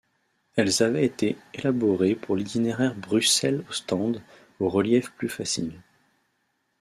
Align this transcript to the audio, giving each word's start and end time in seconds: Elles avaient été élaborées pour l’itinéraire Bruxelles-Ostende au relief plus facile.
Elles 0.55 0.81
avaient 0.81 1.05
été 1.05 1.37
élaborées 1.53 2.15
pour 2.15 2.35
l’itinéraire 2.35 2.95
Bruxelles-Ostende 2.95 4.23
au 4.59 4.67
relief 4.67 5.11
plus 5.11 5.29
facile. 5.29 5.79